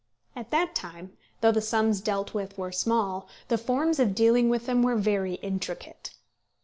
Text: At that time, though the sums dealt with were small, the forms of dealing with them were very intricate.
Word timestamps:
At 0.35 0.49
that 0.49 0.73
time, 0.73 1.15
though 1.41 1.51
the 1.51 1.61
sums 1.61 2.01
dealt 2.01 2.33
with 2.33 2.57
were 2.57 2.71
small, 2.71 3.27
the 3.49 3.57
forms 3.59 3.99
of 3.99 4.15
dealing 4.15 4.49
with 4.49 4.65
them 4.65 4.81
were 4.81 4.95
very 4.95 5.35
intricate. 5.35 6.15